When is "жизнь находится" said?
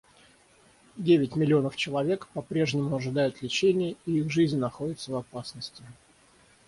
4.31-5.11